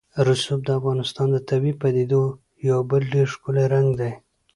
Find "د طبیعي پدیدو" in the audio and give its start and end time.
1.31-2.23